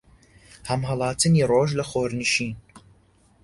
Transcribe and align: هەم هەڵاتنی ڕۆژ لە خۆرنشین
هەم 0.69 0.81
هەڵاتنی 0.89 1.47
ڕۆژ 1.51 1.69
لە 1.79 1.83
خۆرنشین 1.89 2.51